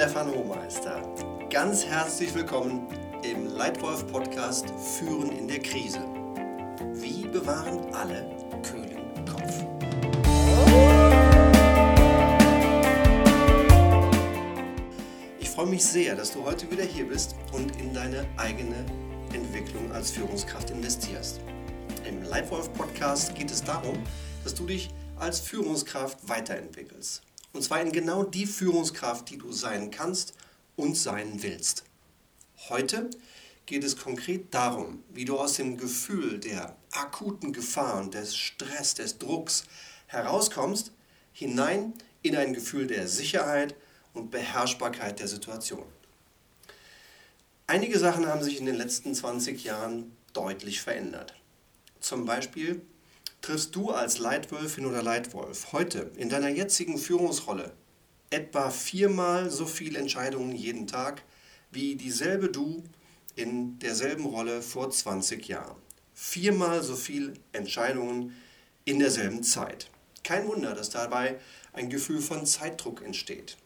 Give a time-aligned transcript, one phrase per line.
[0.00, 1.02] Stefan Hohmeister.
[1.50, 2.86] Ganz herzlich willkommen
[3.22, 4.64] im Leitwolf Podcast
[4.96, 5.98] Führen in der Krise.
[6.94, 8.24] Wie bewahren alle
[8.62, 9.62] kühlen Kopf?
[15.38, 18.86] Ich freue mich sehr, dass du heute wieder hier bist und in deine eigene
[19.34, 21.42] Entwicklung als Führungskraft investierst.
[22.08, 23.98] Im Leitwolf Podcast geht es darum,
[24.44, 24.88] dass du dich
[25.18, 27.20] als Führungskraft weiterentwickelst.
[27.52, 30.34] Und zwar in genau die Führungskraft, die du sein kannst
[30.76, 31.84] und sein willst.
[32.68, 33.10] Heute
[33.66, 39.18] geht es konkret darum, wie du aus dem Gefühl der akuten Gefahren, des Stress, des
[39.18, 39.64] Drucks
[40.06, 40.92] herauskommst,
[41.32, 43.74] hinein in ein Gefühl der Sicherheit
[44.12, 45.86] und Beherrschbarkeit der Situation.
[47.66, 51.34] Einige Sachen haben sich in den letzten 20 Jahren deutlich verändert.
[52.00, 52.82] Zum Beispiel
[53.40, 57.72] triffst du als Leitwölfin oder Leitwolf heute in deiner jetzigen Führungsrolle
[58.30, 61.22] etwa viermal so viele Entscheidungen jeden Tag
[61.70, 62.84] wie dieselbe du
[63.34, 65.76] in derselben Rolle vor 20 Jahren.
[66.14, 68.34] Viermal so viele Entscheidungen
[68.84, 69.90] in derselben Zeit.
[70.24, 71.38] Kein Wunder, dass dabei
[71.72, 73.56] ein Gefühl von Zeitdruck entsteht.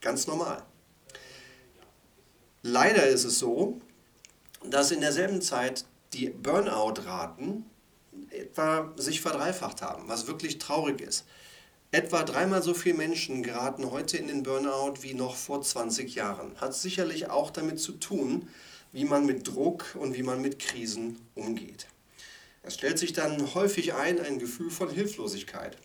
[0.00, 0.62] Ganz normal.
[2.62, 3.80] Leider ist es so,
[4.64, 7.64] dass in derselben Zeit die Burnout-Raten
[8.30, 11.24] etwa sich verdreifacht haben, was wirklich traurig ist.
[11.92, 16.54] Etwa dreimal so viele Menschen geraten heute in den Burnout wie noch vor 20 Jahren.
[16.60, 18.48] Hat sicherlich auch damit zu tun,
[18.92, 21.86] wie man mit Druck und wie man mit Krisen umgeht.
[22.62, 25.76] Es stellt sich dann häufig ein ein Gefühl von Hilflosigkeit,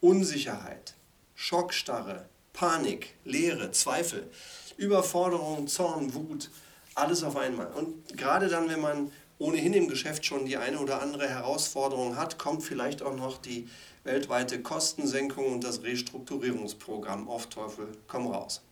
[0.00, 0.94] Unsicherheit,
[1.34, 4.30] Schockstarre, Panik, Leere, Zweifel,
[4.76, 6.50] Überforderung, Zorn, Wut,
[6.94, 7.68] alles auf einmal.
[7.72, 12.38] Und gerade dann, wenn man ohnehin im Geschäft schon die eine oder andere Herausforderung hat,
[12.38, 13.68] kommt vielleicht auch noch die
[14.04, 18.62] weltweite Kostensenkung und das Restrukturierungsprogramm auf Teufel komm raus.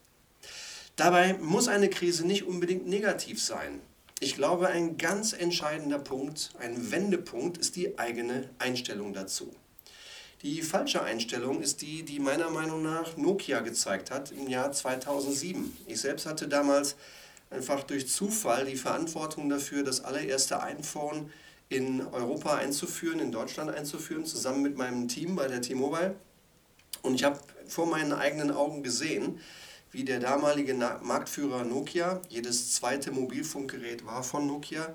[0.96, 3.80] Dabei muss eine Krise nicht unbedingt negativ sein.
[4.18, 9.54] Ich glaube, ein ganz entscheidender Punkt, ein Wendepunkt ist die eigene Einstellung dazu.
[10.42, 15.76] Die falsche Einstellung ist die, die meiner Meinung nach Nokia gezeigt hat im Jahr 2007.
[15.86, 16.96] Ich selbst hatte damals
[17.56, 21.30] einfach durch Zufall die Verantwortung dafür, das allererste iPhone
[21.68, 26.14] in Europa einzuführen, in Deutschland einzuführen, zusammen mit meinem Team bei der T-Mobile.
[27.02, 29.40] Und ich habe vor meinen eigenen Augen gesehen,
[29.90, 34.94] wie der damalige Marktführer Nokia, jedes zweite Mobilfunkgerät war von Nokia,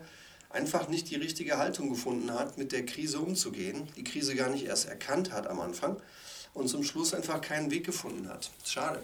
[0.49, 4.65] einfach nicht die richtige Haltung gefunden hat, mit der Krise umzugehen, die Krise gar nicht
[4.65, 5.97] erst erkannt hat am Anfang
[6.53, 8.51] und zum Schluss einfach keinen Weg gefunden hat.
[8.63, 9.01] Schade.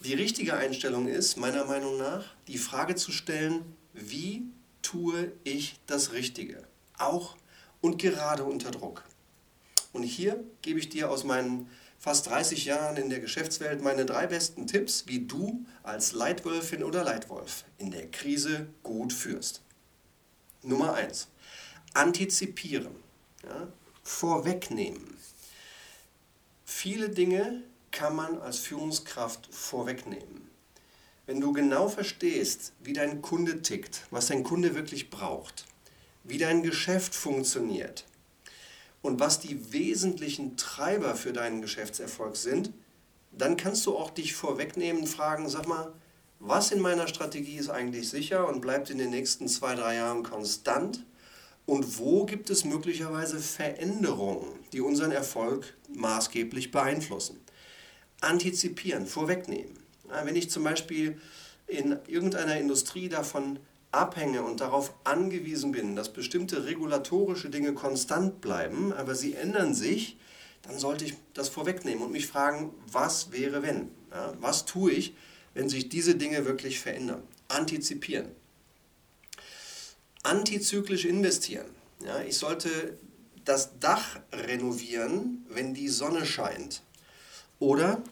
[0.00, 4.42] Die richtige Einstellung ist, meiner Meinung nach, die Frage zu stellen, wie
[4.82, 6.62] tue ich das Richtige?
[6.98, 7.36] Auch
[7.80, 9.04] und gerade unter Druck.
[9.92, 14.26] Und hier gebe ich dir aus meinen fast 30 Jahren in der Geschäftswelt meine drei
[14.26, 19.62] besten Tipps, wie du als Leitwölfin oder Leitwolf in der Krise gut führst.
[20.62, 21.28] Nummer 1.
[21.94, 22.94] Antizipieren.
[23.42, 23.68] Ja,
[24.02, 25.16] vorwegnehmen.
[26.64, 27.62] Viele Dinge
[27.96, 30.50] kann man als Führungskraft vorwegnehmen.
[31.24, 35.64] Wenn du genau verstehst, wie dein Kunde tickt, was dein Kunde wirklich braucht,
[36.22, 38.04] wie dein Geschäft funktioniert
[39.00, 42.70] und was die wesentlichen Treiber für deinen Geschäftserfolg sind,
[43.32, 45.90] dann kannst du auch dich vorwegnehmen und fragen, sag mal,
[46.38, 50.22] was in meiner Strategie ist eigentlich sicher und bleibt in den nächsten zwei, drei Jahren
[50.22, 51.02] konstant
[51.64, 57.40] und wo gibt es möglicherweise Veränderungen, die unseren Erfolg maßgeblich beeinflussen
[58.26, 59.78] antizipieren, vorwegnehmen.
[60.24, 61.20] Wenn ich zum Beispiel
[61.66, 63.58] in irgendeiner Industrie davon
[63.92, 70.16] abhänge und darauf angewiesen bin, dass bestimmte regulatorische Dinge konstant bleiben, aber sie ändern sich,
[70.62, 73.90] dann sollte ich das vorwegnehmen und mich fragen, was wäre wenn?
[74.40, 75.14] Was tue ich,
[75.54, 77.22] wenn sich diese Dinge wirklich verändern?
[77.48, 78.28] Antizipieren.
[80.22, 81.66] Antizyklisch investieren.
[82.04, 82.98] Ja, ich sollte
[83.44, 86.82] das Dach renovieren, wenn die Sonne scheint.
[87.58, 88.02] Oder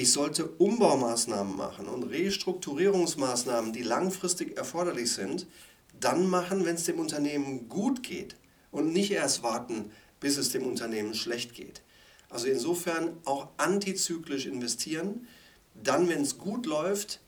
[0.00, 5.46] ich sollte Umbaumaßnahmen machen und Restrukturierungsmaßnahmen, die langfristig erforderlich sind,
[5.98, 8.36] dann machen, wenn es dem Unternehmen gut geht
[8.70, 11.82] und nicht erst warten, bis es dem Unternehmen schlecht geht.
[12.30, 15.26] Also insofern auch antizyklisch investieren,
[15.74, 17.20] dann, wenn es gut läuft,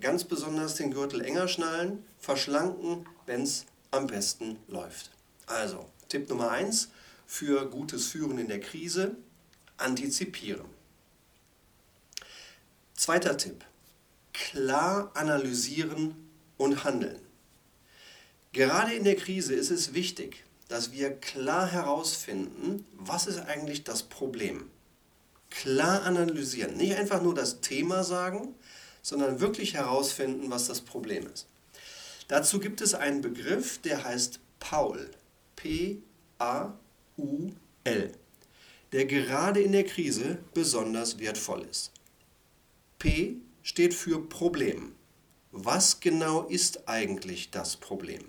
[0.00, 5.10] ganz besonders den Gürtel enger schnallen, verschlanken, wenn es am besten läuft.
[5.46, 6.90] Also, Tipp Nummer 1
[7.26, 9.16] für gutes Führen in der Krise,
[9.76, 10.81] antizipieren.
[13.02, 13.64] Zweiter Tipp.
[14.32, 16.14] Klar analysieren
[16.56, 17.18] und handeln.
[18.52, 24.04] Gerade in der Krise ist es wichtig, dass wir klar herausfinden, was ist eigentlich das
[24.04, 24.70] Problem.
[25.50, 26.76] Klar analysieren.
[26.76, 28.54] Nicht einfach nur das Thema sagen,
[29.02, 31.48] sondern wirklich herausfinden, was das Problem ist.
[32.28, 35.10] Dazu gibt es einen Begriff, der heißt Paul.
[35.56, 36.02] P-A-U-L.
[38.92, 41.90] Der gerade in der Krise besonders wertvoll ist.
[43.02, 44.94] P steht für Problem.
[45.50, 48.22] Was genau ist eigentlich das Problem?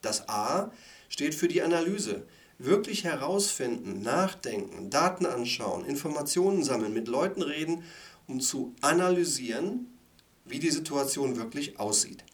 [0.00, 0.72] Das A
[1.10, 2.26] steht für die Analyse.
[2.56, 7.84] Wirklich herausfinden, nachdenken, Daten anschauen, Informationen sammeln, mit Leuten reden,
[8.26, 9.88] um zu analysieren,
[10.46, 12.24] wie die Situation wirklich aussieht.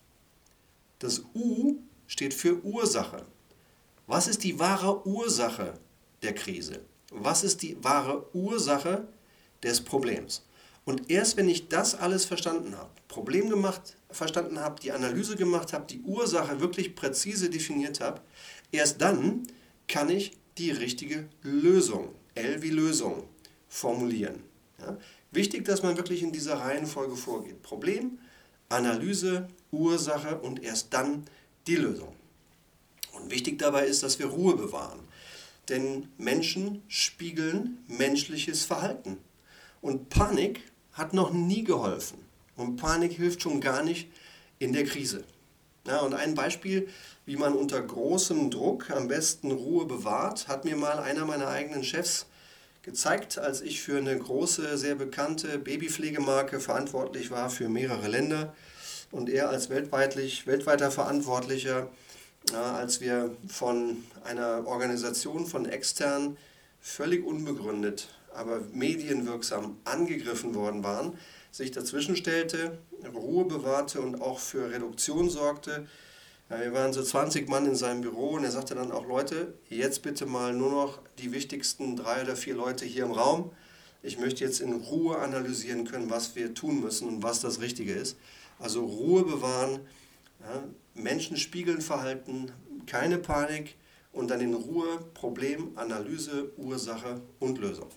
[1.01, 3.27] Das U steht für Ursache.
[4.07, 5.75] Was ist die wahre Ursache
[6.23, 6.83] der Krise?
[7.11, 9.09] Was ist die wahre Ursache
[9.65, 10.46] des Problems?
[10.87, 15.73] Und erst wenn ich das alles verstanden habe, Problem gemacht, verstanden habe, die Analyse gemacht
[15.73, 18.21] habe, die Ursache wirklich präzise definiert habe,
[18.71, 19.43] erst dann
[19.89, 23.25] kann ich die richtige Lösung, L wie Lösung,
[23.69, 24.45] formulieren.
[24.79, 24.97] Ja?
[25.33, 27.63] Wichtig, dass man wirklich in dieser Reihenfolge vorgeht.
[27.63, 28.21] Problem,
[28.69, 31.25] Analyse, Ursache und erst dann
[31.67, 32.15] die Lösung.
[33.13, 35.01] Und wichtig dabei ist, dass wir Ruhe bewahren.
[35.69, 39.19] Denn Menschen spiegeln menschliches Verhalten.
[39.81, 40.61] Und Panik
[40.97, 42.19] hat noch nie geholfen.
[42.57, 44.09] Und Panik hilft schon gar nicht
[44.59, 45.25] in der Krise.
[45.87, 46.89] Ja, und ein Beispiel,
[47.27, 51.85] wie man unter großem Druck am besten Ruhe bewahrt, hat mir mal einer meiner eigenen
[51.85, 52.27] Chefs
[52.83, 58.55] gezeigt, als ich für eine große, sehr bekannte Babypflegemarke verantwortlich war für mehrere Länder.
[59.13, 61.89] Und er als weltweitlich, weltweiter Verantwortlicher,
[62.53, 66.37] ja, als wir von einer Organisation von extern
[66.81, 71.19] völlig unbegründet aber medienwirksam angegriffen worden waren,
[71.51, 72.79] sich dazwischen stellte,
[73.15, 75.87] Ruhe bewahrte und auch für Reduktion sorgte.
[76.49, 80.03] Wir waren so 20 Mann in seinem Büro und er sagte dann auch, Leute, jetzt
[80.03, 83.51] bitte mal nur noch die wichtigsten drei oder vier Leute hier im Raum.
[84.03, 87.95] Ich möchte jetzt in Ruhe analysieren können, was wir tun müssen und was das Richtige
[87.95, 88.17] ist.
[88.61, 89.81] Also Ruhe bewahren,
[90.41, 90.63] ja,
[90.95, 92.53] Menschen spiegeln Verhalten,
[92.87, 93.75] keine Panik
[94.13, 97.91] und dann in Ruhe Problem, Analyse, Ursache und Lösung.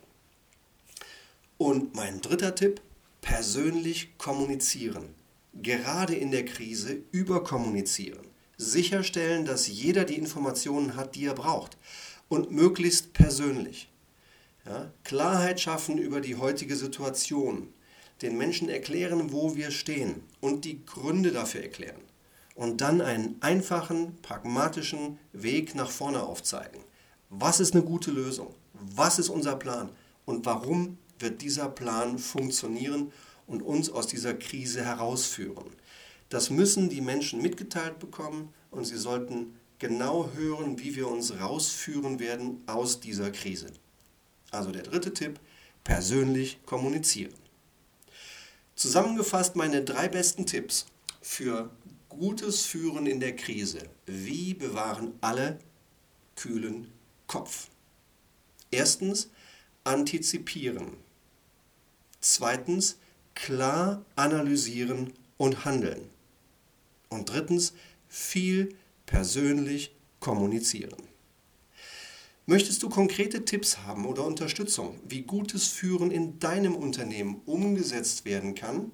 [1.60, 2.80] Und mein dritter Tipp,
[3.20, 5.14] persönlich kommunizieren.
[5.54, 8.26] Gerade in der Krise überkommunizieren.
[8.56, 11.78] Sicherstellen, dass jeder die Informationen hat, die er braucht.
[12.30, 13.92] Und möglichst persönlich.
[14.66, 17.74] Ja, Klarheit schaffen über die heutige Situation.
[18.22, 22.02] Den Menschen erklären, wo wir stehen und die Gründe dafür erklären.
[22.56, 26.80] Und dann einen einfachen, pragmatischen Weg nach vorne aufzeigen.
[27.30, 28.56] Was ist eine gute Lösung?
[28.74, 29.90] Was ist unser Plan?
[30.24, 33.12] Und warum wird dieser Plan funktionieren
[33.48, 35.72] und uns aus dieser Krise herausführen.
[36.30, 42.20] Das müssen die Menschen mitgeteilt bekommen und sie sollten genau hören, wie wir uns rausführen
[42.20, 43.68] werden aus dieser Krise.
[44.52, 45.40] Also der dritte Tipp,
[45.84, 47.34] persönlich kommunizieren.
[48.76, 50.86] Zusammengefasst meine drei besten Tipps
[51.22, 51.70] für
[52.10, 53.80] gutes Führen in der Krise.
[54.06, 55.60] Wie bewahren alle
[56.36, 56.92] kühlen
[57.28, 57.70] Kopf?
[58.72, 59.30] Erstens,
[59.84, 60.98] antizipieren.
[62.22, 62.98] Zweitens,
[63.34, 66.10] klar analysieren und handeln.
[67.10, 67.74] Und drittens,
[68.08, 68.76] viel
[69.06, 71.10] persönlich kommunizieren.
[72.46, 78.56] Möchtest du konkrete Tipps haben oder Unterstützung, wie gutes Führen in deinem Unternehmen umgesetzt werden
[78.56, 78.92] kann,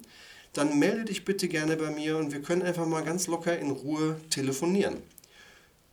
[0.52, 3.70] dann melde dich bitte gerne bei mir und wir können einfach mal ganz locker in
[3.70, 5.02] Ruhe telefonieren.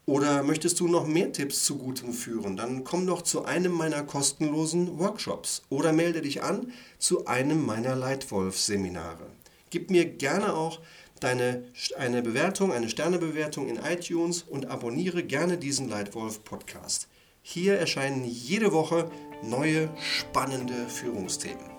[0.05, 2.57] Oder möchtest du noch mehr Tipps zu gutem Führen?
[2.57, 7.95] Dann komm doch zu einem meiner kostenlosen Workshops oder melde dich an zu einem meiner
[7.95, 9.27] Leitwolf-Seminare.
[9.69, 10.81] Gib mir gerne auch
[11.21, 11.63] deine,
[11.97, 17.07] eine Bewertung, eine Sternebewertung in iTunes und abonniere gerne diesen Leitwolf-Podcast.
[17.41, 19.09] Hier erscheinen jede Woche
[19.41, 21.71] neue spannende Führungsthemen.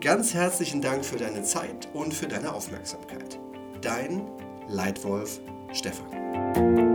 [0.00, 3.40] Ganz herzlichen Dank für deine Zeit und für deine Aufmerksamkeit.
[3.80, 4.22] Dein
[4.68, 5.40] Leitwolf
[5.72, 6.93] Stefan.